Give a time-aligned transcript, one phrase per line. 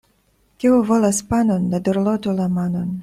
[0.63, 2.91] Kiu volas panon, ne dorlotu la manon.